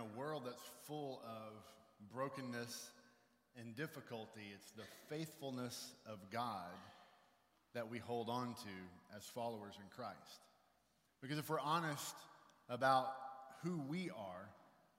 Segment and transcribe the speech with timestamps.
[0.00, 1.52] a world that's full of
[2.12, 2.90] brokenness
[3.58, 6.70] and difficulty, it's the faithfulness of God
[7.74, 10.40] that we hold on to as followers in Christ.
[11.20, 12.14] Because if we're honest
[12.68, 13.08] about
[13.62, 14.48] who we are,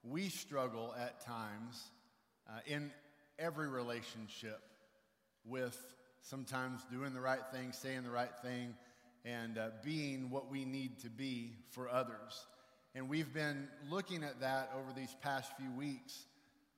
[0.03, 1.81] we struggle at times
[2.49, 2.91] uh, in
[3.39, 4.59] every relationship
[5.45, 5.77] with
[6.21, 8.75] sometimes doing the right thing, saying the right thing,
[9.25, 12.45] and uh, being what we need to be for others.
[12.94, 16.26] And we've been looking at that over these past few weeks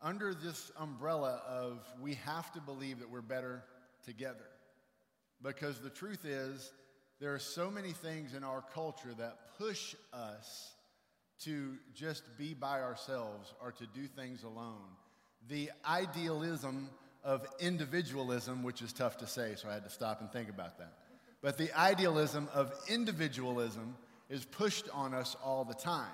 [0.02, 3.64] under this umbrella of we have to believe that we're better
[4.06, 4.46] together.
[5.42, 6.72] Because the truth is,
[7.20, 10.74] there are so many things in our culture that push us
[11.44, 14.84] to just be by ourselves or to do things alone.
[15.48, 16.90] The idealism
[17.24, 20.78] of individualism, which is tough to say, so I had to stop and think about
[20.78, 20.94] that.
[21.42, 23.96] But the idealism of individualism
[24.34, 26.10] is pushed on us all the time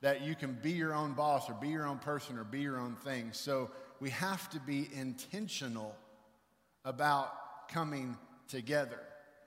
[0.00, 2.78] that you can be your own boss or be your own person or be your
[2.78, 3.28] own thing.
[3.32, 3.70] So
[4.00, 5.94] we have to be intentional
[6.82, 8.16] about coming
[8.48, 8.98] together.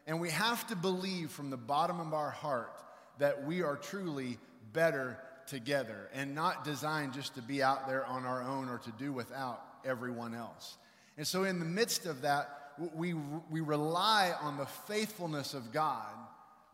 [0.05, 2.79] And we have to believe from the bottom of our heart
[3.17, 4.37] that we are truly
[4.71, 8.91] better together and not designed just to be out there on our own or to
[8.99, 10.77] do without everyone else.
[11.17, 13.15] And so, in the midst of that, we,
[13.49, 16.05] we rely on the faithfulness of God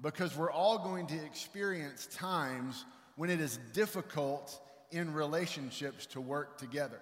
[0.01, 2.85] because we're all going to experience times
[3.15, 4.59] when it is difficult
[4.91, 6.99] in relationships to work together.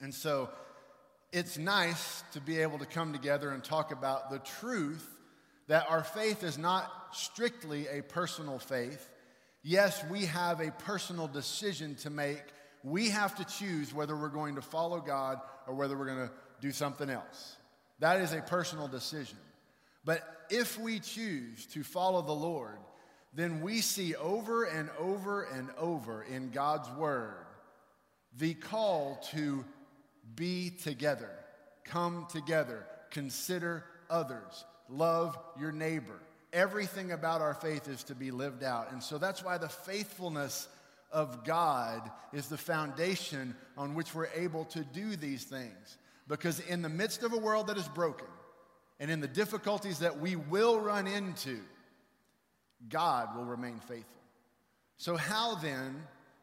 [0.00, 0.48] And so,
[1.32, 5.06] it's nice to be able to come together and talk about the truth
[5.68, 9.08] that our faith is not strictly a personal faith.
[9.62, 12.42] Yes, we have a personal decision to make.
[12.82, 16.32] We have to choose whether we're going to follow God or whether we're going to
[16.60, 17.56] do something else.
[18.00, 19.38] That is a personal decision.
[20.04, 22.78] But if we choose to follow the Lord,
[23.34, 27.46] then we see over and over and over in God's Word
[28.36, 29.64] the call to
[30.34, 31.30] be together,
[31.84, 36.20] come together, consider others, love your neighbor.
[36.52, 38.90] Everything about our faith is to be lived out.
[38.92, 40.68] And so that's why the faithfulness
[41.12, 45.98] of God is the foundation on which we're able to do these things.
[46.26, 48.26] Because in the midst of a world that is broken
[49.00, 51.58] and in the difficulties that we will run into,
[52.88, 54.04] God will remain faithful.
[54.98, 56.02] So, how then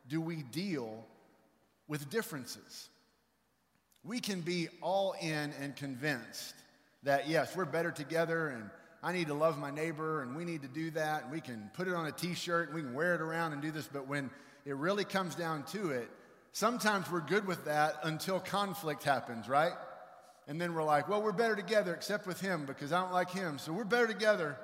[0.10, 1.06] do we deal
[1.88, 2.90] with differences?
[4.04, 6.56] We can be all in and convinced
[7.04, 8.70] that, yes, we're better together and
[9.04, 11.24] I need to love my neighbor and we need to do that.
[11.24, 13.54] And we can put it on a t shirt and we can wear it around
[13.54, 13.88] and do this.
[13.88, 14.32] But when
[14.66, 16.10] it really comes down to it,
[16.54, 19.74] sometimes we're good with that until conflict happens, right?
[20.48, 23.32] And then we're like, well, we're better together except with him because I don't like
[23.32, 23.60] him.
[23.60, 24.58] So we're better together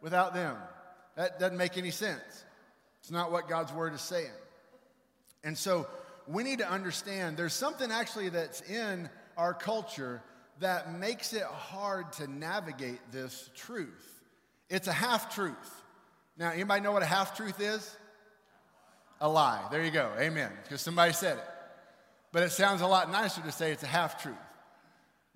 [0.00, 0.56] without them.
[1.16, 2.44] That doesn't make any sense.
[3.00, 4.30] It's not what God's word is saying.
[5.42, 5.86] And so
[6.26, 10.22] we need to understand there's something actually that's in our culture
[10.60, 14.22] that makes it hard to navigate this truth.
[14.70, 15.82] It's a half truth.
[16.38, 17.96] Now, anybody know what a half truth is?
[19.20, 19.64] A lie.
[19.70, 20.10] There you go.
[20.18, 20.50] Amen.
[20.62, 21.44] Because somebody said it.
[22.32, 24.34] But it sounds a lot nicer to say it's a half truth.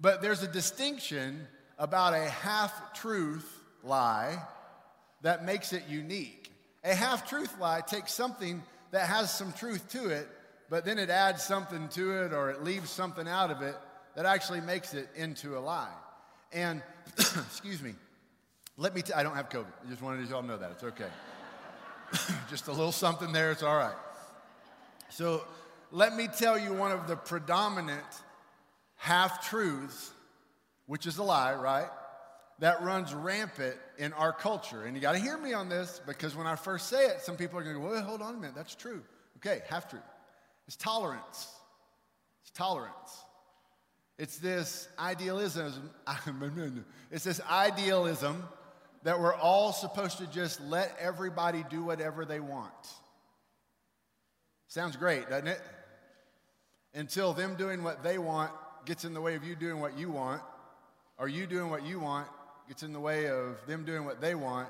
[0.00, 1.46] But there's a distinction
[1.78, 3.48] about a half truth
[3.82, 4.40] lie
[5.22, 6.50] that makes it unique.
[6.84, 10.28] A half truth lie takes something that has some truth to it,
[10.70, 13.76] but then it adds something to it or it leaves something out of it
[14.14, 15.92] that actually makes it into a lie.
[16.52, 16.82] And,
[17.18, 17.94] excuse me,
[18.76, 19.66] let me, t- I don't have COVID.
[19.84, 20.70] I just wanted y'all to know that.
[20.70, 21.08] It's okay.
[22.50, 23.96] just a little something there, it's all right.
[25.10, 25.44] So
[25.90, 28.04] let me tell you one of the predominant
[28.98, 30.12] half truths,
[30.86, 31.88] which is a lie, right?
[32.60, 34.84] that runs rampant in our culture.
[34.84, 37.36] And you got to hear me on this because when I first say it, some
[37.36, 39.02] people are going to go, well, hold on a minute, that's true.
[39.36, 40.00] Okay, half true.
[40.66, 41.48] It's tolerance.
[42.42, 43.24] It's tolerance.
[44.18, 45.90] It's this idealism.
[47.10, 48.44] It's this idealism
[49.04, 52.72] that we're all supposed to just let everybody do whatever they want.
[54.66, 55.60] Sounds great, doesn't it?
[56.92, 58.50] Until them doing what they want
[58.88, 60.40] gets in the way of you doing what you want,
[61.18, 62.26] or you doing what you want
[62.68, 64.66] gets in the way of them doing what they want.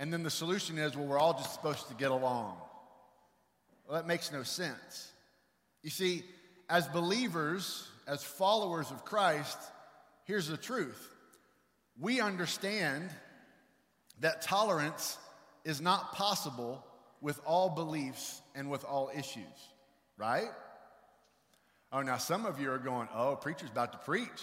[0.00, 2.56] And then the solution is, well, we're all just supposed to get along.
[3.86, 5.12] Well, that makes no sense.
[5.84, 6.24] You see,
[6.68, 9.56] as believers, as followers of Christ,
[10.24, 11.08] here's the truth.
[12.00, 13.08] We understand
[14.18, 15.16] that tolerance
[15.64, 16.84] is not possible
[17.20, 19.44] with all beliefs and with all issues,
[20.16, 20.48] right?
[21.92, 24.42] Oh, now some of you are going, oh, preacher's about to preach.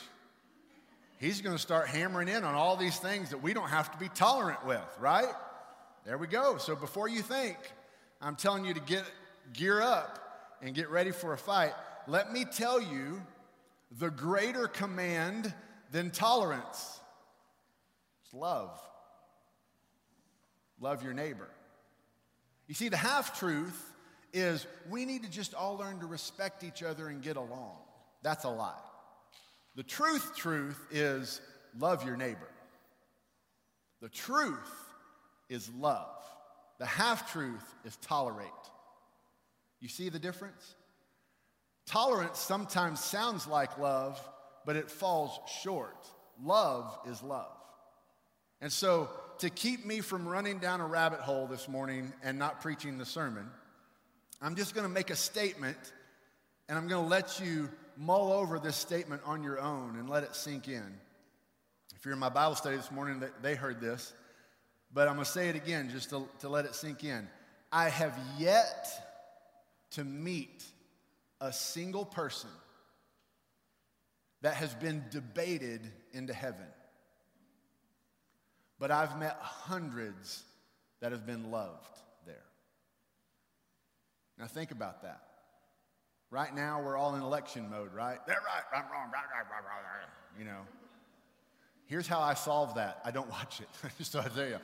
[1.20, 3.98] He's going to start hammering in on all these things that we don't have to
[3.98, 5.32] be tolerant with, right?
[6.06, 6.58] There we go.
[6.58, 7.58] So before you think,
[8.22, 9.04] I'm telling you to get
[9.54, 11.74] gear up and get ready for a fight,
[12.08, 13.22] let me tell you
[13.92, 15.54] the greater command
[15.92, 17.00] than tolerance
[18.26, 18.78] is love.
[20.80, 21.48] Love your neighbor.
[22.68, 23.95] You see, the half truth
[24.36, 27.78] is we need to just all learn to respect each other and get along.
[28.22, 28.74] That's a lie.
[29.76, 31.40] The truth, truth is
[31.80, 32.50] love your neighbor.
[34.02, 34.58] The truth
[35.50, 36.22] is love.
[36.80, 38.50] The half truth is tolerate.
[39.80, 40.76] You see the difference?
[41.86, 44.20] Tolerance sometimes sounds like love,
[44.66, 46.08] but it falls short.
[46.44, 47.56] Love is love.
[48.62, 49.10] And so,
[49.40, 53.06] to keep me from running down a rabbit hole this morning and not preaching the
[53.06, 53.50] sermon,
[54.42, 55.78] I'm just going to make a statement
[56.68, 60.24] and I'm going to let you mull over this statement on your own and let
[60.24, 61.00] it sink in.
[61.96, 64.14] If you're in my Bible study this morning, they heard this,
[64.94, 67.28] but I'm going to say it again just to, to let it sink in.
[67.72, 68.88] I have yet
[69.92, 70.64] to meet
[71.42, 72.50] a single person
[74.42, 75.82] that has been debated
[76.14, 76.68] into heaven.
[78.78, 80.44] But I've met hundreds
[81.00, 82.00] that have been loved.
[84.38, 85.22] Now think about that.
[86.32, 88.18] Right now, we're all in election mode, right?
[88.28, 90.62] They're right, I'm wrong, right, right, right, right, you know.
[91.86, 93.00] Here's how I solve that.
[93.06, 94.58] I don't watch it, just so I tell you.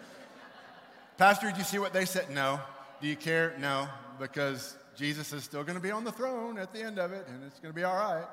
[1.17, 2.29] Pastor, did you see what they said?
[2.31, 2.59] No.
[2.99, 3.55] Do you care?
[3.59, 3.87] No,
[4.19, 7.27] because Jesus is still going to be on the throne at the end of it,
[7.27, 8.25] and it's going to be all right.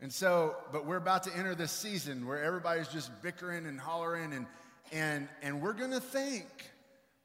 [0.00, 4.32] And so, but we're about to enter this season where everybody's just bickering and hollering,
[4.32, 4.46] and,
[4.92, 6.46] and, and we're going to think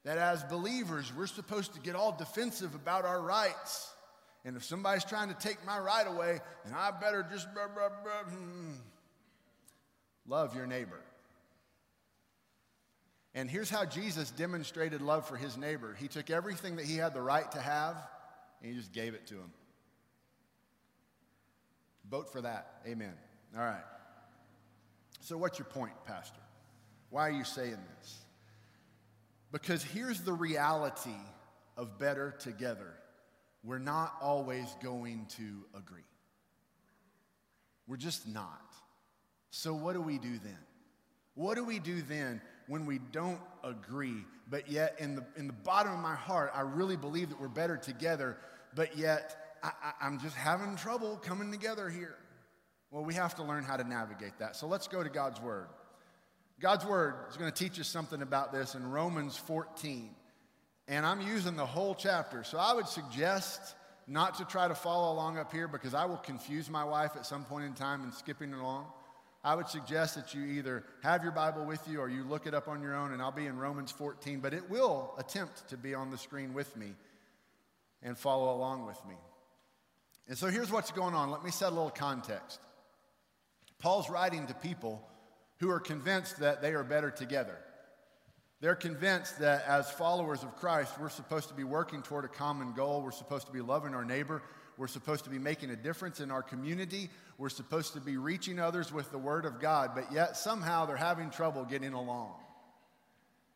[0.05, 3.91] that as believers, we're supposed to get all defensive about our rights.
[4.45, 7.89] And if somebody's trying to take my right away, then I better just blah, blah,
[8.03, 8.71] blah, hmm.
[10.27, 11.01] love your neighbor.
[13.33, 17.13] And here's how Jesus demonstrated love for his neighbor He took everything that he had
[17.13, 17.97] the right to have
[18.61, 19.51] and he just gave it to him.
[22.09, 22.81] Vote for that.
[22.87, 23.13] Amen.
[23.57, 23.83] All right.
[25.21, 26.39] So, what's your point, Pastor?
[27.09, 28.24] Why are you saying this?
[29.55, 31.15] Because here's the reality
[31.77, 32.91] of better together
[33.63, 36.03] we're not always going to agree.
[37.87, 38.75] We're just not.
[39.51, 40.57] So, what do we do then?
[41.35, 45.53] What do we do then when we don't agree, but yet in the, in the
[45.53, 48.35] bottom of my heart, I really believe that we're better together,
[48.75, 52.17] but yet I, I, I'm just having trouble coming together here?
[52.91, 54.57] Well, we have to learn how to navigate that.
[54.57, 55.67] So let's go to God's Word.
[56.59, 60.09] God's Word is going to teach us something about this in Romans 14.
[60.87, 62.43] And I'm using the whole chapter.
[62.43, 63.75] So I would suggest
[64.07, 67.25] not to try to follow along up here because I will confuse my wife at
[67.25, 68.85] some point in time and skipping along.
[69.43, 72.53] I would suggest that you either have your Bible with you or you look it
[72.55, 75.77] up on your own, and I'll be in Romans 14, but it will attempt to
[75.77, 76.93] be on the screen with me
[78.01, 79.15] and follow along with me.
[80.27, 81.29] And so here's what's going on.
[81.29, 82.59] Let me set a little context.
[83.77, 85.07] Paul's writing to people
[85.57, 87.57] who are convinced that they are better together.
[88.61, 92.73] They're convinced that as followers of Christ, we're supposed to be working toward a common
[92.73, 93.01] goal.
[93.01, 94.41] We're supposed to be loving our neighbor.
[94.77, 97.09] We're supposed to be making a difference in our community.
[97.37, 99.91] We're supposed to be reaching others with the Word of God.
[99.93, 102.33] But yet, somehow, they're having trouble getting along.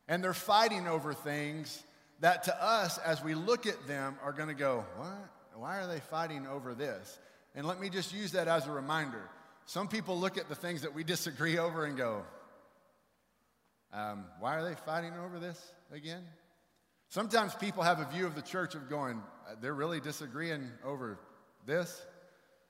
[0.08, 1.84] And they're fighting over things
[2.20, 5.30] that to us, as we look at them, are going to go, What?
[5.56, 7.20] Why are they fighting over this?
[7.54, 9.30] And let me just use that as a reminder.
[9.70, 12.24] Some people look at the things that we disagree over and go,
[13.94, 16.24] um, Why are they fighting over this again?
[17.10, 21.20] Sometimes people have a view of the church of going, uh, They're really disagreeing over
[21.68, 22.04] this.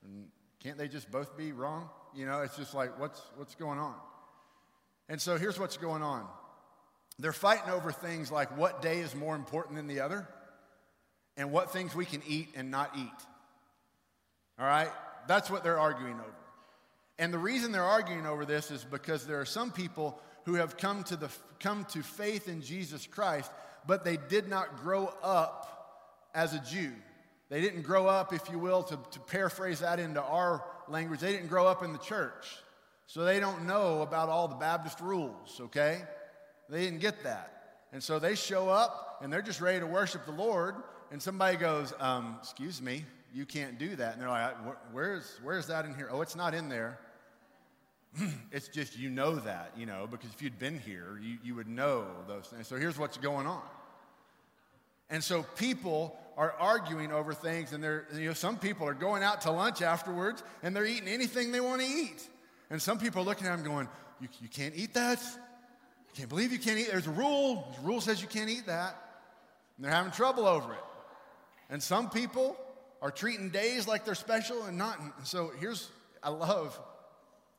[0.03, 0.25] And
[0.61, 1.87] can't they just both be wrong?
[2.13, 3.95] You know, it's just like, what's, what's going on?
[5.07, 6.27] And so here's what's going on
[7.17, 10.27] they're fighting over things like what day is more important than the other
[11.37, 13.07] and what things we can eat and not eat.
[14.59, 14.91] All right?
[15.29, 16.38] That's what they're arguing over.
[17.19, 20.77] And the reason they're arguing over this is because there are some people who have
[20.77, 23.51] come to, the, come to faith in Jesus Christ,
[23.85, 26.93] but they did not grow up as a Jew.
[27.49, 31.33] They didn't grow up, if you will, to, to paraphrase that into our language, they
[31.33, 32.47] didn't grow up in the church.
[33.05, 36.03] So they don't know about all the Baptist rules, okay?
[36.69, 37.81] They didn't get that.
[37.91, 40.75] And so they show up and they're just ready to worship the Lord.
[41.11, 44.13] And somebody goes, um, Excuse me, you can't do that.
[44.13, 44.55] And they're like,
[44.93, 46.07] Where's, where's that in here?
[46.11, 46.99] Oh, it's not in there.
[48.51, 51.67] it's just you know that, you know, because if you'd been here, you, you would
[51.67, 52.67] know those things.
[52.67, 53.61] So here's what's going on.
[55.09, 59.23] And so people are arguing over things, and they're, you know, some people are going
[59.23, 62.27] out to lunch afterwards and they're eating anything they want to eat.
[62.69, 63.87] And some people are looking at them going,
[64.21, 65.19] You, you can't eat that?
[65.19, 66.87] I can't believe you can't eat.
[66.91, 67.73] There's a rule.
[67.79, 68.95] The rule says you can't eat that.
[69.77, 70.79] And they're having trouble over it.
[71.69, 72.57] And some people
[73.01, 74.99] are treating days like they're special and not.
[74.99, 75.89] And So here's,
[76.23, 76.79] I love,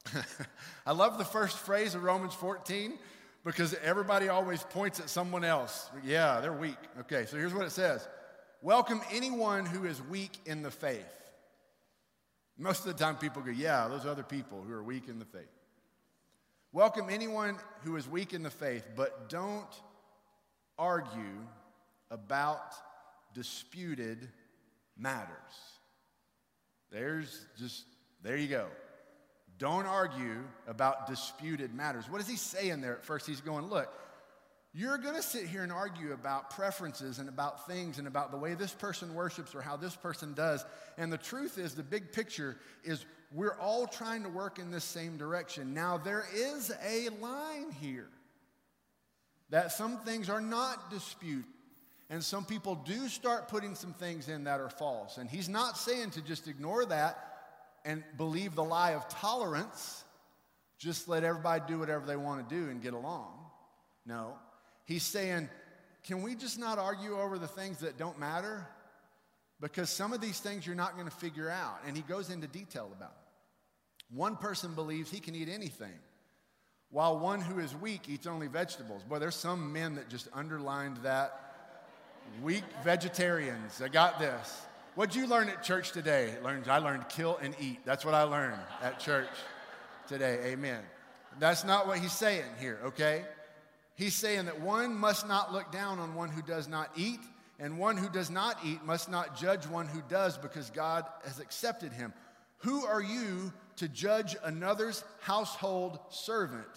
[0.86, 2.98] I love the first phrase of Romans 14
[3.44, 5.90] because everybody always points at someone else.
[6.04, 6.78] Yeah, they're weak.
[7.00, 8.06] Okay, so here's what it says
[8.62, 11.04] Welcome anyone who is weak in the faith.
[12.58, 15.24] Most of the time, people go, Yeah, those other people who are weak in the
[15.24, 15.48] faith.
[16.72, 19.66] Welcome anyone who is weak in the faith, but don't
[20.78, 21.46] argue
[22.10, 22.74] about
[23.34, 24.28] disputed
[24.96, 25.28] matters.
[26.92, 27.84] There's just,
[28.22, 28.66] there you go.
[29.60, 32.08] Don't argue about disputed matters.
[32.08, 33.26] What is he saying there at first?
[33.26, 33.92] He's going, look,
[34.72, 38.38] you're going to sit here and argue about preferences and about things and about the
[38.38, 40.64] way this person worships or how this person does.
[40.96, 44.82] And the truth is, the big picture is we're all trying to work in this
[44.82, 45.74] same direction.
[45.74, 48.08] Now, there is a line here
[49.50, 51.44] that some things are not disputed.
[52.08, 55.18] And some people do start putting some things in that are false.
[55.18, 57.29] And he's not saying to just ignore that
[57.84, 60.04] and believe the lie of tolerance,
[60.78, 63.32] just let everybody do whatever they want to do and get along.
[64.06, 64.34] No.
[64.84, 65.48] He's saying,
[66.04, 68.66] can we just not argue over the things that don't matter?
[69.60, 71.80] Because some of these things you're not going to figure out.
[71.86, 74.14] And he goes into detail about it.
[74.16, 75.94] One person believes he can eat anything,
[76.90, 79.04] while one who is weak eats only vegetables.
[79.04, 81.50] Boy, there's some men that just underlined that
[82.42, 83.82] Weak vegetarians.
[83.82, 84.62] I got this.
[85.00, 86.34] What'd you learn at church today?
[86.44, 87.78] Learned, I learned kill and eat.
[87.86, 89.30] That's what I learned at church
[90.06, 90.40] today.
[90.52, 90.82] Amen.
[91.38, 93.24] That's not what he's saying here, okay?
[93.94, 97.20] He's saying that one must not look down on one who does not eat,
[97.58, 101.40] and one who does not eat must not judge one who does because God has
[101.40, 102.12] accepted him.
[102.58, 106.68] Who are you to judge another's household servant?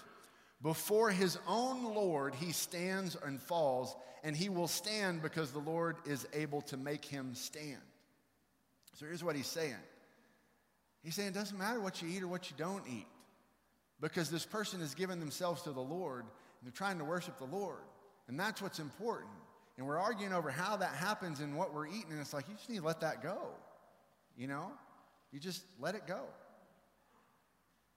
[0.61, 5.97] Before his own Lord, he stands and falls, and he will stand because the Lord
[6.05, 7.81] is able to make him stand.
[8.93, 9.75] So here's what he's saying
[11.03, 13.07] He's saying it doesn't matter what you eat or what you don't eat,
[13.99, 16.31] because this person has given themselves to the Lord, and
[16.63, 17.81] they're trying to worship the Lord.
[18.27, 19.31] And that's what's important.
[19.77, 22.55] And we're arguing over how that happens and what we're eating, and it's like you
[22.55, 23.39] just need to let that go.
[24.37, 24.71] You know?
[25.31, 26.21] You just let it go.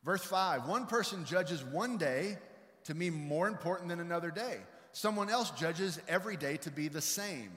[0.04, 2.38] Verse 5 One person judges one day
[2.84, 4.58] to be more important than another day.
[4.92, 7.50] Someone else judges every day to be the same.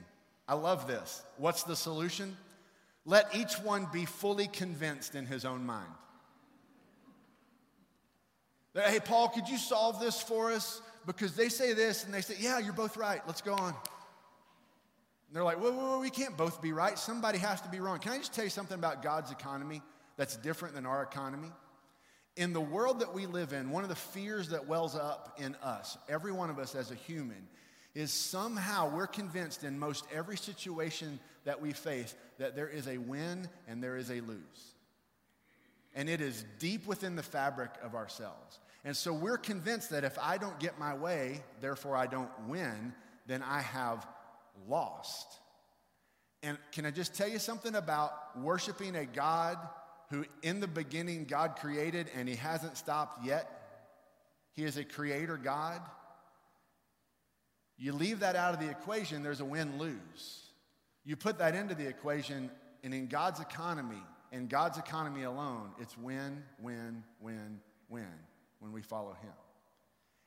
[0.48, 1.24] I love this.
[1.38, 2.36] What's the solution?
[3.06, 5.92] Let each one be fully convinced in his own mind.
[8.74, 10.82] Hey, Paul, could you solve this for us?
[11.06, 13.22] Because they say this and they say, Yeah, you're both right.
[13.26, 13.74] Let's go on.
[15.30, 16.98] And they're like, whoa, whoa, whoa, we can't both be right.
[16.98, 18.00] Somebody has to be wrong.
[18.00, 19.84] Can I just tell you something about God's economy
[20.18, 21.52] that's different than our economy?
[22.36, 25.54] In the world that we live in, one of the fears that wells up in
[25.62, 27.48] us, every one of us as a human,
[27.96, 32.98] is somehow we're convinced in most every situation that we face that there is a
[32.98, 34.74] win and there is a lose.
[35.96, 38.60] And it is deep within the fabric of ourselves.
[38.86, 42.94] And so we're convinced that if I don't get my way, therefore I don't win,
[43.28, 44.08] then I have
[44.68, 45.28] lost.
[46.44, 49.58] And can I just tell you something about worshiping a God
[50.10, 53.56] who in the beginning God created and he hasn't stopped yet.
[54.54, 55.82] He is a creator God.
[57.80, 60.42] You leave that out of the equation, there's a win lose.
[61.06, 62.52] You put that into the equation,
[62.84, 68.06] and in God's economy, in God's economy alone, it's win, win, win, win
[68.60, 69.32] when we follow Him.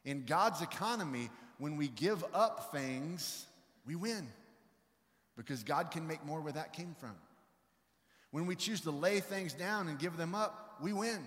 [0.04, 1.28] In God's economy,
[1.58, 3.46] when we give up things,
[3.86, 4.26] we win
[5.36, 7.14] because God can make more where that came from.
[8.30, 11.20] When we choose to lay things down and give them up, we win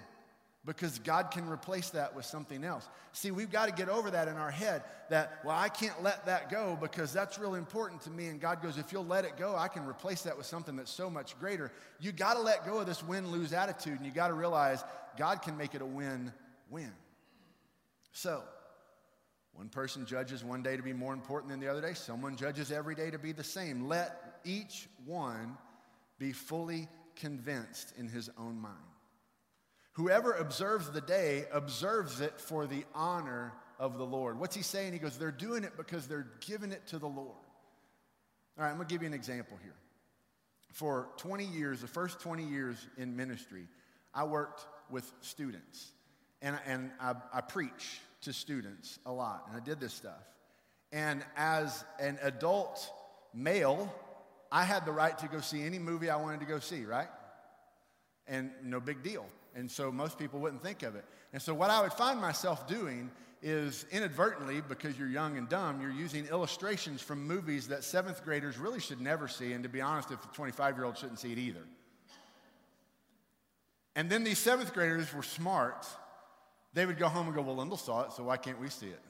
[0.66, 2.88] because God can replace that with something else.
[3.12, 6.26] See, we've got to get over that in our head that, well, I can't let
[6.26, 8.28] that go because that's really important to me.
[8.28, 10.92] And God goes, if you'll let it go, I can replace that with something that's
[10.92, 11.72] so much greater.
[12.00, 14.84] You got to let go of this win lose attitude and you got to realize
[15.18, 16.34] God can make it a win
[16.70, 16.92] win.
[18.12, 18.44] So,
[19.54, 22.72] one person judges one day to be more important than the other day, someone judges
[22.72, 23.88] every day to be the same.
[23.88, 25.58] Let each one
[26.18, 28.95] be fully convinced in his own mind.
[29.96, 34.38] Whoever observes the day observes it for the honor of the Lord.
[34.38, 34.92] What's he saying?
[34.94, 37.30] He goes, they're doing it because they're giving it to the Lord.
[38.58, 39.76] All right, I'm going to give you an example here.
[40.74, 43.68] For 20 years, the first 20 years in ministry,
[44.14, 45.92] I worked with students
[46.42, 50.24] and, and I, I preach to students a lot, and I did this stuff.
[50.92, 52.90] And as an adult
[53.34, 53.94] male,
[54.52, 57.08] I had the right to go see any movie I wanted to go see, right?
[58.28, 59.26] And no big deal.
[59.56, 61.06] And so most people wouldn't think of it.
[61.32, 63.10] And so what I would find myself doing
[63.42, 68.58] is inadvertently, because you're young and dumb, you're using illustrations from movies that seventh graders
[68.58, 71.32] really should never see, and to be honest, if a 25 year old shouldn't see
[71.32, 71.64] it either.
[73.96, 75.86] And then these seventh graders were smart.
[76.74, 78.88] They would go home and go, Well, Lyndall saw it, so why can't we see
[78.88, 79.02] it?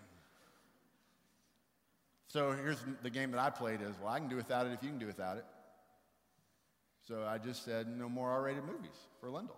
[2.27, 4.83] So here's the game that I played is, well, I can do without it if
[4.83, 5.45] you can do without it.
[7.07, 9.57] So I just said, no more R-rated movies for Lyndall.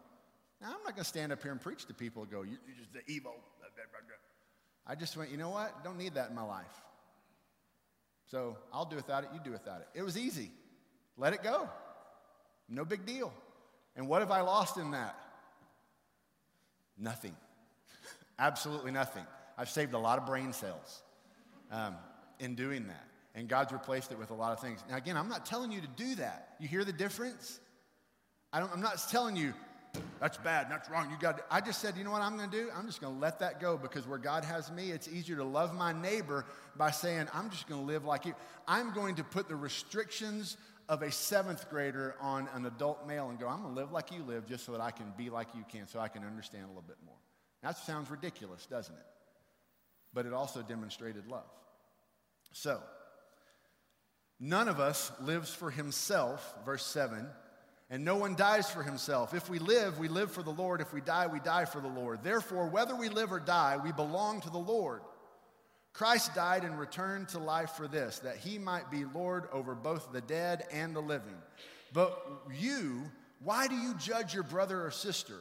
[0.61, 2.57] Now, I'm not going to stand up here and preach to people and go, you're
[2.77, 3.35] just the evil.
[4.87, 5.83] I just went, you know what?
[5.83, 6.65] Don't need that in my life.
[8.27, 9.87] So I'll do without it, you do without it.
[9.93, 10.49] It was easy.
[11.17, 11.69] Let it go.
[12.69, 13.33] No big deal.
[13.95, 15.17] And what have I lost in that?
[16.97, 17.35] Nothing.
[18.39, 19.25] Absolutely nothing.
[19.57, 21.01] I've saved a lot of brain cells
[21.71, 21.95] um,
[22.39, 23.03] in doing that.
[23.35, 24.83] And God's replaced it with a lot of things.
[24.89, 26.55] Now, again, I'm not telling you to do that.
[26.59, 27.59] You hear the difference?
[28.51, 29.53] I am not telling you,
[30.19, 31.09] that's bad, that's wrong.
[31.09, 31.41] You got.
[31.51, 32.69] I just said, you know what I'm going to do?
[32.75, 35.43] I'm just going to let that go because where God has me, it's easier to
[35.43, 38.33] love my neighbor by saying, I'm just going to live like you.
[38.67, 40.57] I'm going to put the restrictions
[40.89, 44.11] of a seventh grader on an adult male and go, I'm going to live like
[44.11, 46.63] you live just so that I can be like you can, so I can understand
[46.65, 47.15] a little bit more.
[47.61, 49.05] That sounds ridiculous, doesn't it?
[50.13, 51.43] But it also demonstrated love.
[52.53, 52.81] So,
[54.39, 57.27] none of us lives for himself, verse 7
[57.89, 59.33] and no one dies for himself.
[59.33, 60.81] If we live, we live for the Lord.
[60.81, 62.19] If we die, we die for the Lord.
[62.21, 65.01] Therefore, whether we live or die, we belong to the Lord.
[65.93, 70.11] Christ died and returned to life for this, that he might be Lord over both
[70.11, 71.37] the dead and the living.
[71.93, 72.21] But
[72.59, 73.03] you,
[73.41, 75.39] why do you judge your brother or sister?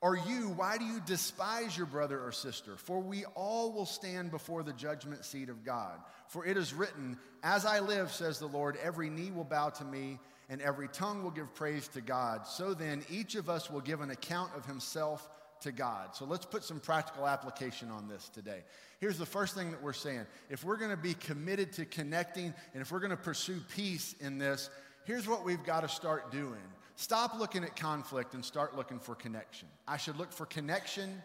[0.00, 2.76] Or you, why do you despise your brother or sister?
[2.76, 5.98] For we all will stand before the judgment seat of God.
[6.28, 9.84] For it is written, As I live, says the Lord, every knee will bow to
[9.84, 12.46] me and every tongue will give praise to God.
[12.46, 15.28] So then, each of us will give an account of himself
[15.64, 16.14] to God.
[16.14, 18.62] So let's put some practical application on this today.
[19.00, 22.54] Here's the first thing that we're saying if we're going to be committed to connecting
[22.72, 24.70] and if we're going to pursue peace in this,
[25.04, 26.60] here's what we've got to start doing.
[26.96, 29.68] Stop looking at conflict and start looking for connection.
[29.88, 31.22] I should look for connection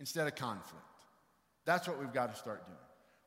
[0.00, 0.84] instead of conflict.
[1.64, 2.78] That's what we've got to start doing.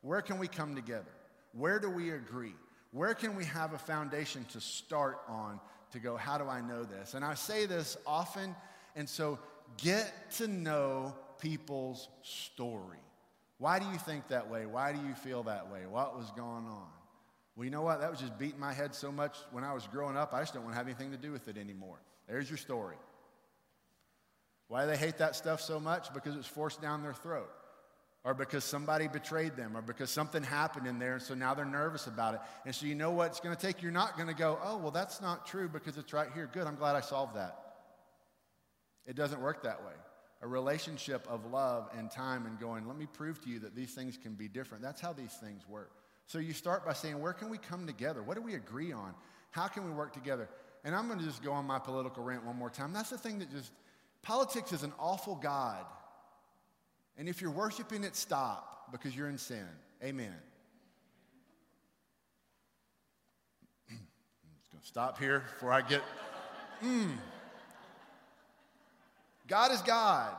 [0.01, 1.05] Where can we come together?
[1.53, 2.55] Where do we agree?
[2.95, 5.59] Where can we have a foundation to start on
[5.91, 7.13] to go, how do I know this?
[7.13, 8.55] And I say this often,
[8.95, 9.37] and so
[9.75, 12.99] get to know people's story.
[13.57, 14.65] Why do you think that way?
[14.65, 15.81] Why do you feel that way?
[15.89, 16.87] What was going on?
[17.57, 17.99] Well, you know what?
[17.99, 20.53] That was just beating my head so much when I was growing up, I just
[20.53, 21.97] don't want to have anything to do with it anymore.
[22.29, 22.95] There's your story.
[24.69, 26.13] Why do they hate that stuff so much?
[26.13, 27.49] Because it's forced down their throat
[28.25, 31.63] or because somebody betrayed them, or because something happened in there, and so now they're
[31.63, 32.39] nervous about it.
[32.65, 33.83] And so you know what it's going to take?
[33.83, 36.49] You're not going to go, oh, well, that's not true because it's right here.
[36.51, 37.55] Good, I'm glad I solved that.
[39.05, 39.93] It doesn't work that way.
[40.41, 43.93] A relationship of love and time and going, let me prove to you that these
[43.93, 44.83] things can be different.
[44.83, 45.91] That's how these things work.
[46.25, 48.23] So you start by saying, where can we come together?
[48.23, 49.13] What do we agree on?
[49.51, 50.49] How can we work together?
[50.83, 52.91] And I'm going to just go on my political rant one more time.
[52.91, 53.71] That's the thing that just,
[54.23, 55.85] politics is an awful God.
[57.17, 59.67] And if you're worshiping it, stop because you're in sin.
[60.03, 60.33] Amen.
[63.89, 63.97] I'm
[64.59, 66.01] just going to stop here before I get.
[66.83, 67.11] Mm.
[69.47, 70.33] God is God.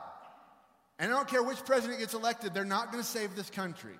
[0.99, 3.93] And I don't care which president gets elected, they're not going to save this country.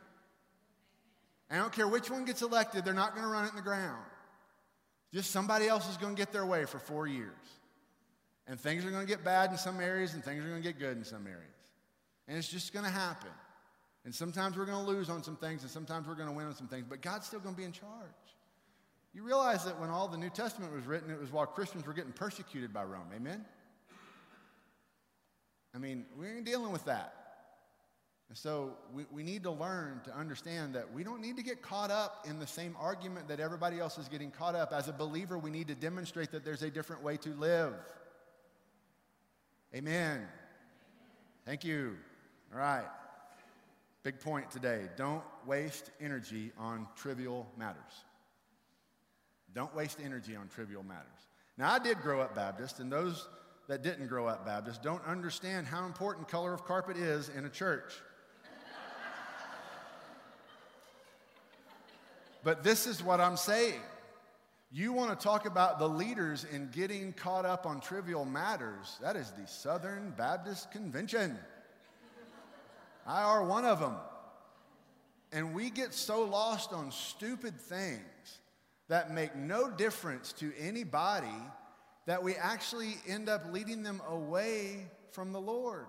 [1.49, 3.61] I don't care which one gets elected, they're not going to run it in the
[3.61, 4.03] ground.
[5.13, 7.31] Just somebody else is going to get their way for four years.
[8.47, 10.67] And things are going to get bad in some areas, and things are going to
[10.67, 11.56] get good in some areas.
[12.27, 13.29] And it's just going to happen.
[14.05, 16.45] And sometimes we're going to lose on some things, and sometimes we're going to win
[16.45, 17.91] on some things, but God's still going to be in charge.
[19.13, 21.93] You realize that when all the New Testament was written, it was while Christians were
[21.93, 23.07] getting persecuted by Rome.
[23.15, 23.43] Amen?
[25.73, 27.13] I mean, we ain't dealing with that.
[28.29, 31.61] And so we, we need to learn to understand that we don't need to get
[31.61, 34.73] caught up in the same argument that everybody else is getting caught up.
[34.73, 37.73] As a believer, we need to demonstrate that there's a different way to live.
[39.73, 40.27] Amen.
[41.45, 41.95] Thank you.
[42.53, 42.85] All right.
[44.03, 44.87] Big point today.
[44.95, 48.03] Don't waste energy on trivial matters.
[49.53, 51.07] Don't waste energy on trivial matters.
[51.57, 53.27] Now, I did grow up Baptist, and those
[53.67, 57.49] that didn't grow up Baptist don't understand how important color of carpet is in a
[57.49, 57.93] church.
[62.43, 63.81] but this is what I'm saying.
[64.71, 68.97] You want to talk about the leaders in getting caught up on trivial matters.
[69.01, 71.37] That is the Southern Baptist Convention.
[73.07, 73.95] I are one of them.
[75.31, 78.01] And we get so lost on stupid things
[78.89, 81.27] that make no difference to anybody
[82.05, 85.87] that we actually end up leading them away from the Lord.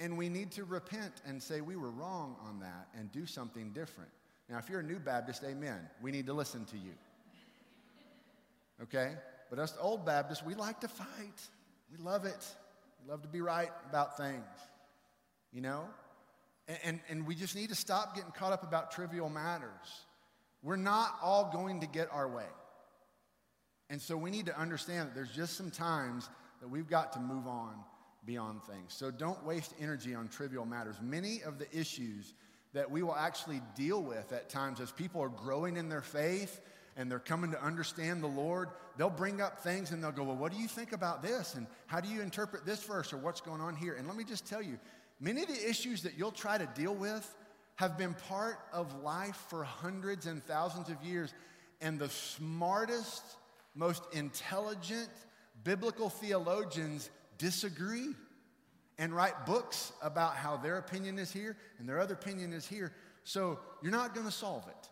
[0.00, 3.70] And we need to repent and say we were wrong on that and do something
[3.70, 4.10] different.
[4.48, 5.78] Now, if you're a new Baptist, amen.
[6.00, 6.94] We need to listen to you.
[8.82, 9.12] Okay?
[9.50, 11.40] But us old Baptists, we like to fight.
[11.92, 12.46] We love it.
[13.02, 14.44] We love to be right about things.
[15.52, 15.84] You know?
[16.84, 20.06] And, and, we just need to stop getting caught up about trivial matters.
[20.62, 22.46] We're not all going to get our way.
[23.90, 27.20] And so we need to understand that there's just some times that we've got to
[27.20, 27.74] move on
[28.24, 28.94] beyond things.
[28.94, 30.96] So don't waste energy on trivial matters.
[31.02, 32.34] Many of the issues
[32.72, 36.60] that we will actually deal with at times as people are growing in their faith
[36.96, 40.36] and they're coming to understand the Lord, they'll bring up things and they'll go, Well,
[40.36, 41.54] what do you think about this?
[41.54, 43.94] And how do you interpret this verse or what's going on here?
[43.94, 44.78] And let me just tell you,
[45.22, 47.34] many of the issues that you'll try to deal with
[47.76, 51.32] have been part of life for hundreds and thousands of years.
[51.80, 53.22] And the smartest,
[53.74, 55.08] most intelligent
[55.64, 57.08] biblical theologians
[57.38, 58.08] disagree
[58.98, 62.92] and write books about how their opinion is here and their other opinion is here.
[63.24, 64.88] So you're not going to solve it.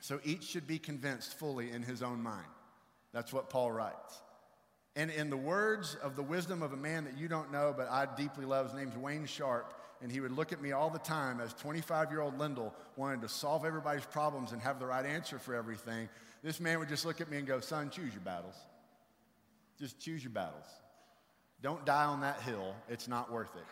[0.00, 2.46] So each should be convinced fully in his own mind.
[3.12, 4.20] That's what Paul writes.
[4.96, 7.90] And in the words of the wisdom of a man that you don't know, but
[7.90, 10.98] I deeply love, his name's Wayne Sharp, and he would look at me all the
[11.00, 15.04] time as 25 year old Lindell wanted to solve everybody's problems and have the right
[15.04, 16.08] answer for everything.
[16.42, 18.54] This man would just look at me and go, Son, choose your battles.
[19.78, 20.66] Just choose your battles.
[21.62, 22.74] Don't die on that hill.
[22.88, 23.64] It's not worth it.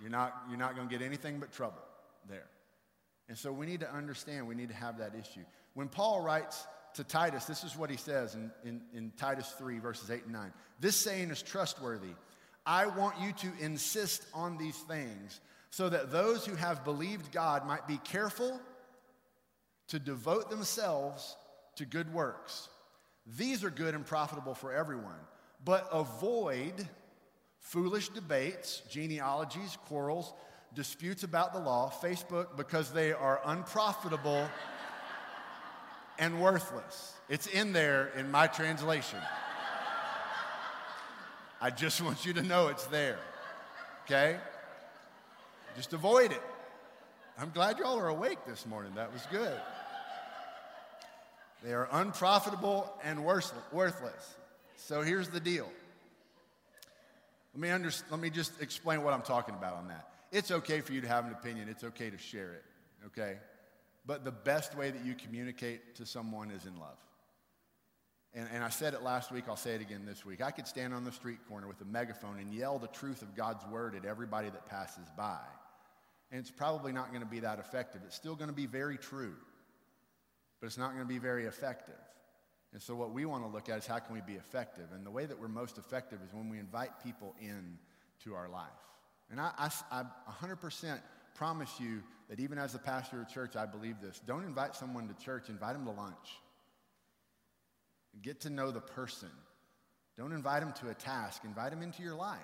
[0.00, 1.82] You're not, you're not going to get anything but trouble
[2.28, 2.46] there.
[3.28, 5.44] And so we need to understand, we need to have that issue.
[5.74, 9.78] When Paul writes to Titus, this is what he says in, in, in Titus 3,
[9.78, 10.52] verses 8 and 9.
[10.80, 12.14] This saying is trustworthy.
[12.66, 17.66] I want you to insist on these things so that those who have believed God
[17.66, 18.60] might be careful
[19.88, 21.36] to devote themselves
[21.76, 22.68] to good works.
[23.38, 25.18] These are good and profitable for everyone,
[25.64, 26.88] but avoid
[27.60, 30.32] foolish debates, genealogies, quarrels,
[30.74, 34.48] disputes about the law, Facebook, because they are unprofitable
[36.20, 37.14] and worthless.
[37.28, 39.18] It's in there in my translation.
[41.60, 43.18] I just want you to know it's there.
[44.04, 44.36] Okay?
[45.76, 46.42] Just avoid it.
[47.38, 48.92] I'm glad y'all are awake this morning.
[48.96, 49.58] That was good.
[51.64, 54.36] They are unprofitable and worthless.
[54.76, 55.68] So here's the deal.
[57.54, 60.08] Let me, under, let me just explain what I'm talking about on that.
[60.32, 62.64] It's okay for you to have an opinion, it's okay to share it,
[63.06, 63.38] okay?
[64.06, 66.98] But the best way that you communicate to someone is in love.
[68.32, 70.40] And, and I said it last week, I'll say it again this week.
[70.40, 73.34] I could stand on the street corner with a megaphone and yell the truth of
[73.34, 75.40] God's word at everybody that passes by.
[76.30, 78.02] And it's probably not going to be that effective.
[78.06, 79.34] It's still going to be very true,
[80.60, 81.94] but it's not going to be very effective.
[82.72, 84.84] And so, what we want to look at is how can we be effective?
[84.94, 87.78] And the way that we're most effective is when we invite people in
[88.22, 88.68] to our life.
[89.28, 90.04] And I, I, I
[90.40, 91.00] 100%
[91.34, 94.20] promise you that even as the pastor of church, I believe this.
[94.26, 96.38] Don't invite someone to church, invite them to lunch.
[98.22, 99.30] Get to know the person.
[100.16, 102.38] Don't invite them to a task, invite them into your life.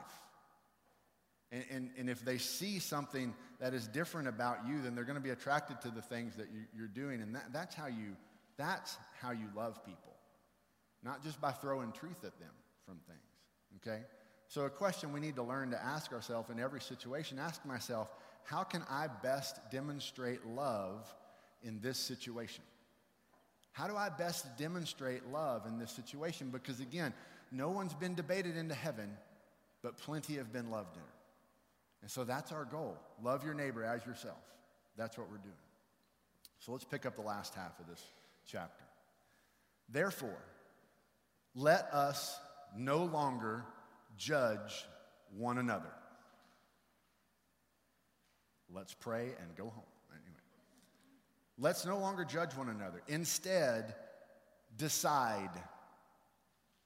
[1.52, 5.16] And, and, and if they see something that is different about you, then they're going
[5.16, 7.20] to be attracted to the things that you, are doing.
[7.20, 8.16] And that, that's, how you,
[8.56, 10.14] that's how you love people,
[11.04, 12.50] not just by throwing truth at them
[12.84, 13.20] from things.
[13.86, 14.02] Okay?
[14.48, 18.08] So, a question we need to learn to ask ourselves in every situation ask myself,
[18.46, 21.12] how can I best demonstrate love
[21.62, 22.62] in this situation?
[23.72, 26.50] How do I best demonstrate love in this situation?
[26.50, 27.12] Because again,
[27.52, 29.10] no one's been debated into heaven,
[29.82, 31.02] but plenty have been loved in.
[32.02, 32.96] And so that's our goal.
[33.22, 34.38] Love your neighbor as yourself.
[34.96, 35.54] That's what we're doing.
[36.60, 38.02] So let's pick up the last half of this
[38.46, 38.84] chapter.
[39.88, 40.38] Therefore,
[41.54, 42.38] let us
[42.76, 43.64] no longer
[44.16, 44.86] judge
[45.36, 45.90] one another.
[48.72, 49.84] Let's pray and go home.
[50.10, 50.40] Anyway,
[51.58, 53.02] let's no longer judge one another.
[53.08, 53.94] Instead,
[54.76, 55.50] decide.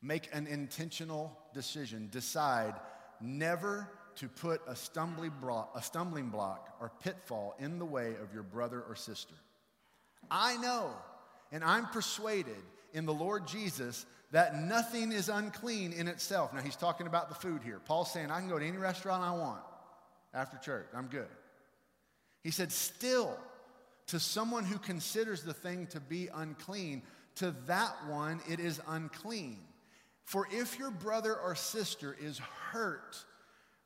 [0.02, 2.08] Make an intentional decision.
[2.10, 2.74] Decide
[3.20, 5.32] never to put a stumbling,
[5.74, 9.34] a stumbling block or pitfall in the way of your brother or sister.
[10.30, 10.92] I know
[11.52, 12.62] and I'm persuaded
[12.92, 16.52] in the Lord Jesus that nothing is unclean in itself.
[16.52, 17.80] Now, he's talking about the food here.
[17.84, 19.62] Paul's saying, I can go to any restaurant I want
[20.32, 20.86] after church.
[20.94, 21.26] I'm good.
[22.42, 23.38] He said, Still,
[24.08, 27.02] to someone who considers the thing to be unclean,
[27.36, 29.58] to that one it is unclean.
[30.24, 33.24] For if your brother or sister is hurt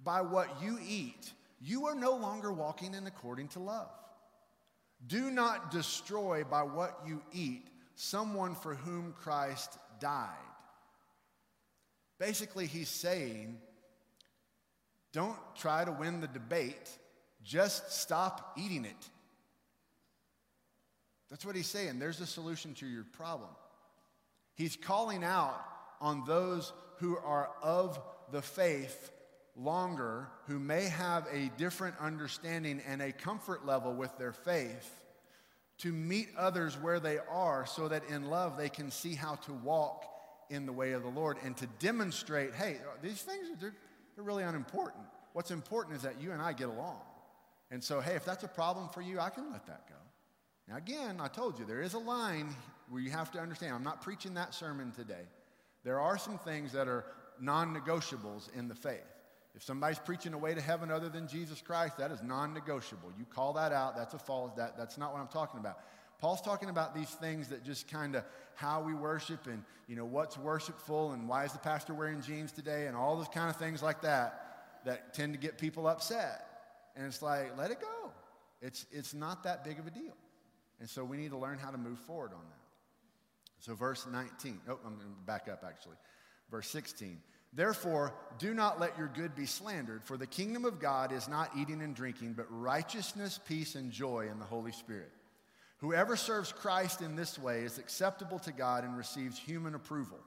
[0.03, 3.91] by what you eat, you are no longer walking in according to love.
[5.07, 10.29] Do not destroy by what you eat someone for whom Christ died.
[12.19, 13.59] Basically, he's saying,
[15.13, 16.99] Don't try to win the debate,
[17.45, 19.11] just stop eating it.
[21.31, 21.99] That's what he's saying.
[21.99, 23.51] There's a solution to your problem.
[24.55, 25.61] He's calling out
[26.01, 29.11] on those who are of the faith
[29.57, 34.91] longer, who may have a different understanding and a comfort level with their faith,
[35.79, 39.53] to meet others where they are so that in love they can see how to
[39.53, 40.05] walk
[40.51, 43.75] in the way of the Lord and to demonstrate hey, these things are they're,
[44.15, 45.05] they're really unimportant.
[45.33, 47.01] What's important is that you and I get along.
[47.71, 49.95] And so, hey, if that's a problem for you, I can let that go.
[50.69, 52.55] Now, again, I told you there is a line
[52.89, 53.75] where you have to understand.
[53.75, 55.27] I'm not preaching that sermon today.
[55.83, 57.05] There are some things that are
[57.41, 59.01] non negotiables in the faith.
[59.55, 63.13] If somebody's preaching a way to heaven other than Jesus Christ, that is non negotiable.
[63.19, 65.79] You call that out, that's a false, that, that's not what I'm talking about.
[66.19, 68.25] Paul's talking about these things that just kind of
[68.55, 72.53] how we worship and, you know, what's worshipful and why is the pastor wearing jeans
[72.53, 76.54] today and all those kind of things like that that tend to get people upset.
[76.97, 78.13] And it's like, let it go.
[78.61, 80.15] It's, it's not that big of a deal.
[80.81, 82.65] And so we need to learn how to move forward on that.
[83.61, 85.97] So, verse 19, oh, I'm going to back up actually.
[86.51, 87.19] Verse 16.
[87.53, 91.51] Therefore, do not let your good be slandered, for the kingdom of God is not
[91.57, 95.13] eating and drinking, but righteousness, peace, and joy in the Holy Spirit.
[95.79, 100.19] Whoever serves Christ in this way is acceptable to God and receives human approval.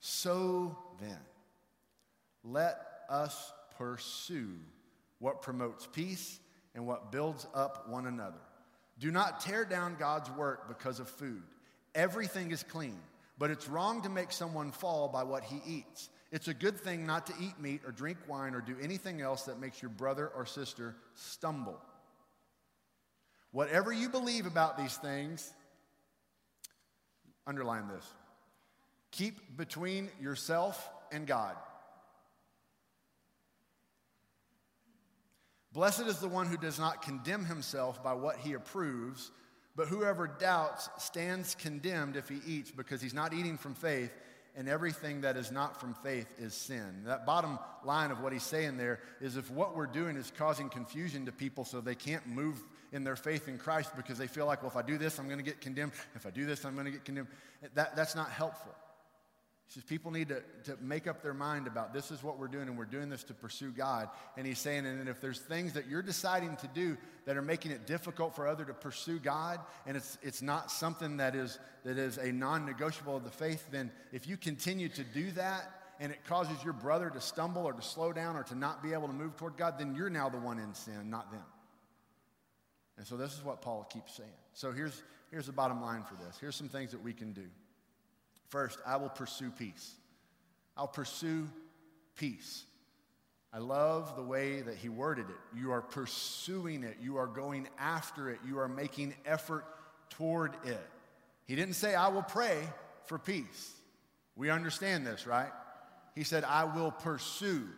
[0.00, 1.18] So then,
[2.42, 2.78] let
[3.10, 4.56] us pursue
[5.24, 6.38] what promotes peace
[6.74, 8.42] and what builds up one another.
[8.98, 11.42] Do not tear down God's work because of food.
[11.94, 12.98] Everything is clean,
[13.38, 16.10] but it's wrong to make someone fall by what he eats.
[16.30, 19.44] It's a good thing not to eat meat or drink wine or do anything else
[19.44, 21.80] that makes your brother or sister stumble.
[23.50, 25.50] Whatever you believe about these things,
[27.46, 28.06] underline this.
[29.10, 31.56] Keep between yourself and God.
[35.74, 39.32] Blessed is the one who does not condemn himself by what he approves,
[39.74, 44.12] but whoever doubts stands condemned if he eats because he's not eating from faith,
[44.56, 47.02] and everything that is not from faith is sin.
[47.04, 50.68] That bottom line of what he's saying there is if what we're doing is causing
[50.68, 54.46] confusion to people so they can't move in their faith in Christ because they feel
[54.46, 55.90] like, well, if I do this, I'm going to get condemned.
[56.14, 57.26] If I do this, I'm going to get condemned.
[57.74, 58.72] That, that's not helpful.
[59.66, 62.48] He says people need to, to make up their mind about this is what we're
[62.48, 64.08] doing and we're doing this to pursue God.
[64.36, 67.72] And he's saying, and if there's things that you're deciding to do that are making
[67.72, 71.98] it difficult for other to pursue God and it's, it's not something that is, that
[71.98, 76.24] is a non-negotiable of the faith, then if you continue to do that and it
[76.26, 79.14] causes your brother to stumble or to slow down or to not be able to
[79.14, 81.44] move toward God, then you're now the one in sin, not them.
[82.98, 84.28] And so this is what Paul keeps saying.
[84.52, 86.36] So here's, here's the bottom line for this.
[86.38, 87.46] Here's some things that we can do.
[88.48, 89.94] First, I will pursue peace.
[90.76, 91.48] I'll pursue
[92.16, 92.64] peace.
[93.52, 95.58] I love the way that he worded it.
[95.58, 99.64] You are pursuing it, you are going after it, you are making effort
[100.10, 100.84] toward it.
[101.46, 102.58] He didn't say, I will pray
[103.04, 103.72] for peace.
[104.34, 105.52] We understand this, right?
[106.16, 107.68] He said, I will pursue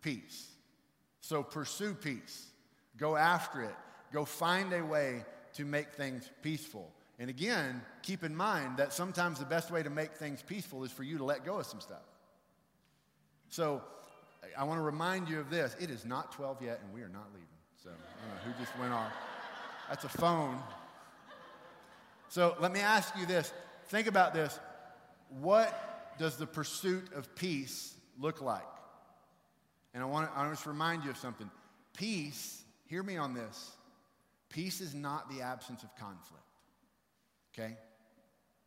[0.00, 0.46] peace.
[1.20, 2.46] So pursue peace,
[2.96, 3.74] go after it,
[4.12, 6.90] go find a way to make things peaceful.
[7.18, 10.92] And again, keep in mind that sometimes the best way to make things peaceful is
[10.92, 12.06] for you to let go of some stuff.
[13.48, 13.82] So
[14.56, 15.74] I want to remind you of this.
[15.80, 17.48] It is not 12 yet, and we are not leaving.
[17.82, 19.12] So I don't know who just went off.
[19.88, 20.58] That's a phone.
[22.28, 23.52] So let me ask you this.
[23.86, 24.58] Think about this.
[25.40, 28.62] What does the pursuit of peace look like?
[29.92, 31.50] And I want to, I to remind you of something.
[31.96, 33.72] Peace, hear me on this.
[34.50, 36.47] Peace is not the absence of conflict
[37.58, 37.76] okay?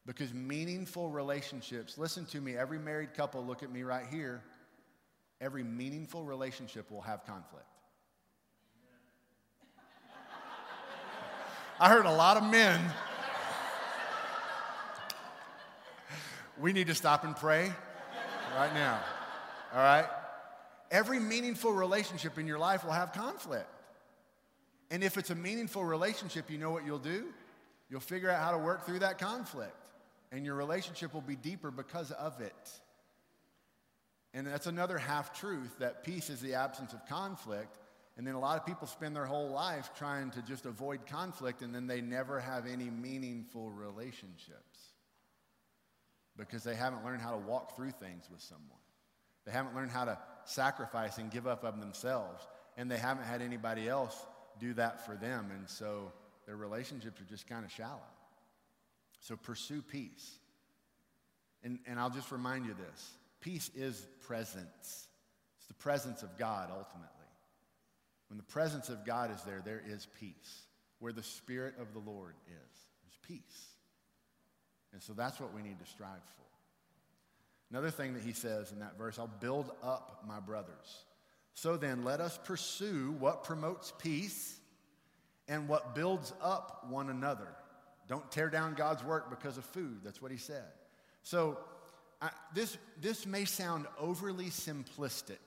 [0.06, 4.41] Because meaningful relationships, listen to me, every married couple, look at me right here.
[5.39, 7.65] Every meaningful relationship will have conflict.
[11.80, 12.80] I heard a lot of men.
[16.60, 17.71] we need to stop and pray
[18.56, 18.99] right now.
[19.73, 20.06] All right?
[20.91, 23.67] Every meaningful relationship in your life will have conflict.
[24.91, 27.27] And if it's a meaningful relationship, you know what you'll do?
[27.91, 29.75] You'll figure out how to work through that conflict,
[30.32, 32.69] and your relationship will be deeper because of it.
[34.34, 37.77] And that's another half truth that peace is the absence of conflict.
[38.17, 41.62] And then a lot of people spend their whole life trying to just avoid conflict,
[41.62, 44.93] and then they never have any meaningful relationships
[46.38, 48.80] because they haven't learned how to walk through things with someone.
[49.45, 53.41] They haven't learned how to sacrifice and give up of themselves, and they haven't had
[53.41, 54.15] anybody else
[54.60, 55.51] do that for them.
[55.54, 56.13] And so
[56.52, 58.02] their relationships are just kind of shallow.
[59.22, 60.30] So pursue peace.
[61.64, 65.08] And, and I'll just remind you this peace is presence,
[65.58, 67.08] it's the presence of God ultimately.
[68.28, 70.64] When the presence of God is there, there is peace.
[71.00, 73.68] Where the Spirit of the Lord is, there's peace.
[74.92, 76.44] And so that's what we need to strive for.
[77.70, 81.06] Another thing that he says in that verse I'll build up my brothers.
[81.54, 84.58] So then, let us pursue what promotes peace
[85.52, 87.50] and what builds up one another.
[88.08, 90.00] Don't tear down God's work because of food.
[90.02, 90.64] That's what he said.
[91.24, 91.60] So,
[92.22, 95.40] I, this, this may sound overly simplistic,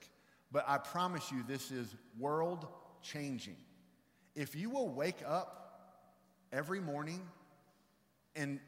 [0.53, 2.67] but I promise you this is world
[3.01, 3.57] changing.
[4.35, 6.11] If you will wake up
[6.53, 7.23] every morning
[8.37, 8.61] and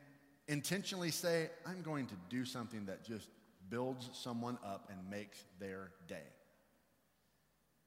[0.49, 3.29] intentionally say, I'm going to do something that just
[3.68, 6.22] builds someone up and makes their day.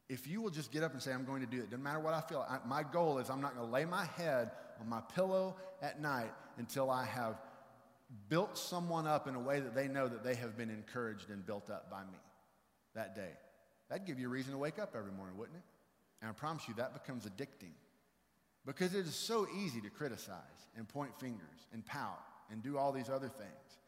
[0.10, 2.00] If you will just get up and say, I'm going to do it, doesn't matter
[2.00, 2.46] what I feel.
[2.50, 6.02] I, my goal is I'm not going to lay my head on my pillow at
[6.02, 7.36] night until I have
[8.28, 11.46] built someone up in a way that they know that they have been encouraged and
[11.46, 12.18] built up by me
[12.96, 13.30] that day.
[13.90, 15.64] That'd give you a reason to wake up every morning, wouldn't it?
[16.22, 17.74] And I promise you that becomes addicting
[18.66, 20.38] because it is so easy to criticize
[20.76, 22.20] and point fingers and pout
[22.52, 23.79] and do all these other things.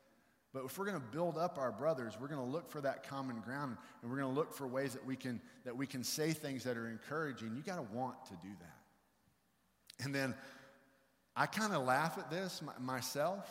[0.54, 3.08] But if we're going to build up our brothers, we're going to look for that
[3.08, 6.04] common ground and we're going to look for ways that we can that we can
[6.04, 7.56] say things that are encouraging.
[7.56, 10.04] You got to want to do that.
[10.04, 10.36] And then
[11.36, 13.50] I kind of laugh at this myself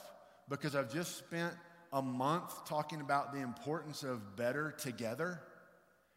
[0.48, 1.54] because I've just spent
[1.92, 5.40] a month talking about the importance of better together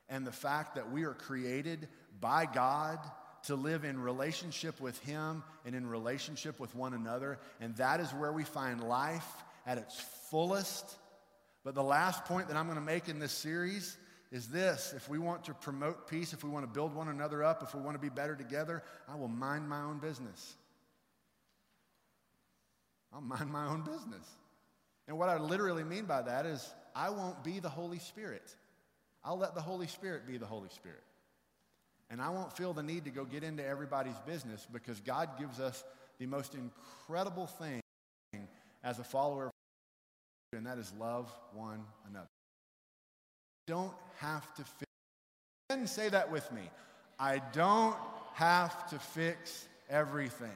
[0.09, 1.87] and the fact that we are created
[2.19, 2.99] by God
[3.43, 7.39] to live in relationship with Him and in relationship with one another.
[7.61, 9.99] And that is where we find life at its
[10.29, 10.95] fullest.
[11.63, 13.97] But the last point that I'm going to make in this series
[14.31, 17.43] is this if we want to promote peace, if we want to build one another
[17.43, 20.55] up, if we want to be better together, I will mind my own business.
[23.13, 24.27] I'll mind my own business.
[25.07, 28.55] And what I literally mean by that is I won't be the Holy Spirit.
[29.23, 31.03] I'll let the Holy Spirit be the Holy Spirit.
[32.09, 35.59] And I won't feel the need to go get into everybody's business because God gives
[35.59, 35.83] us
[36.19, 37.81] the most incredible thing
[38.83, 39.52] as a follower
[40.57, 42.27] and that is love one another.
[43.67, 44.91] Don't have to fix.
[45.69, 46.69] And say that with me.
[47.19, 47.95] I don't
[48.33, 50.51] have to fix everything.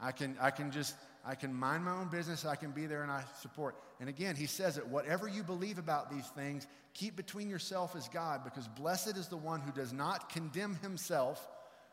[0.00, 2.44] I can, I can just, I can mind my own business.
[2.44, 3.76] I can be there and I support.
[4.00, 8.08] And again, he says it whatever you believe about these things, keep between yourself as
[8.08, 11.46] God, because blessed is the one who does not condemn himself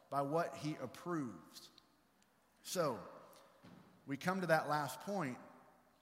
[0.10, 1.70] by what he approves.
[2.64, 2.98] So,
[4.08, 5.38] we come to that last point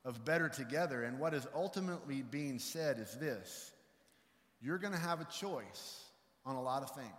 [0.05, 1.03] of better together.
[1.03, 3.71] And what is ultimately being said is this
[4.61, 6.03] you're going to have a choice
[6.45, 7.09] on a lot of things.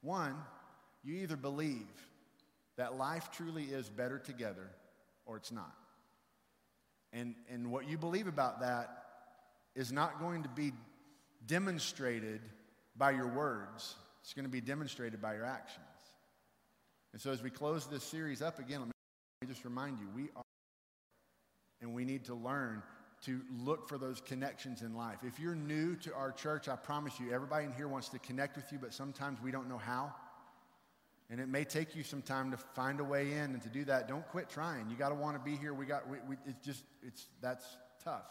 [0.00, 0.34] One,
[1.04, 1.86] you either believe
[2.76, 4.68] that life truly is better together
[5.24, 5.74] or it's not.
[7.12, 8.88] And, and what you believe about that
[9.74, 10.72] is not going to be
[11.46, 12.40] demonstrated
[12.96, 15.86] by your words, it's going to be demonstrated by your actions.
[17.12, 20.28] And so, as we close this series up again, let me just remind you we
[20.36, 20.41] are
[21.82, 22.82] and we need to learn
[23.24, 25.18] to look for those connections in life.
[25.22, 28.56] If you're new to our church, I promise you, everybody in here wants to connect
[28.56, 30.12] with you, but sometimes we don't know how.
[31.30, 33.84] And it may take you some time to find a way in and to do
[33.84, 34.08] that.
[34.08, 34.90] Don't quit trying.
[34.90, 35.72] You got to want to be here.
[35.72, 37.64] We got, we, we, it's just, it's, that's
[38.04, 38.26] tough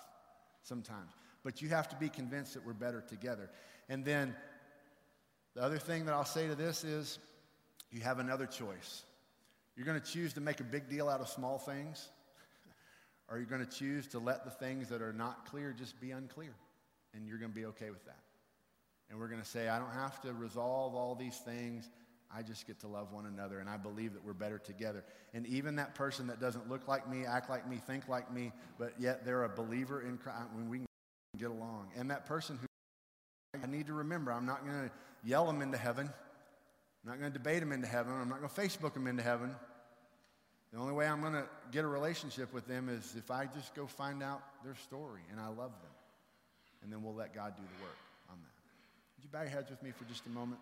[0.62, 1.14] sometimes.
[1.44, 3.50] But you have to be convinced that we're better together.
[3.90, 4.36] And then
[5.56, 7.18] the other thing that I'll say to this is
[7.92, 9.04] you have another choice.
[9.76, 12.10] You're going to choose to make a big deal out of small things
[13.32, 16.12] are you going to choose to let the things that are not clear just be
[16.12, 16.54] unclear?
[17.13, 18.20] And you're going to be okay with that.
[19.10, 21.89] And we're going to say, I don't have to resolve all these things.
[22.34, 25.04] I just get to love one another, and I believe that we're better together.
[25.34, 28.54] And even that person that doesn't look like me, act like me, think like me,
[28.80, 30.82] but yet they're a believer in Christ, when we
[31.38, 31.89] get along.
[31.98, 32.67] And that person who
[33.62, 34.91] I need to remember, I'm not going to
[35.26, 36.08] yell them into heaven.
[36.08, 38.13] I'm not going to debate them into heaven.
[38.13, 39.54] I'm not going to Facebook them into heaven.
[40.72, 43.76] The only way I'm going to get a relationship with them is if I just
[43.76, 45.92] go find out their story and I love them.
[46.84, 47.98] And then we'll let God do the work
[48.30, 48.54] on that.
[49.18, 50.62] Would you bow your heads with me for just a moment?